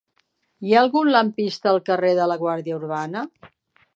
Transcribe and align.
Hi 0.67 0.71
ha 0.73 0.79
algun 0.85 1.11
lampista 1.15 1.69
al 1.73 1.77
carrer 1.91 2.11
de 2.21 2.27
la 2.31 2.39
Guàrdia 2.45 2.79
Urbana? 2.81 3.27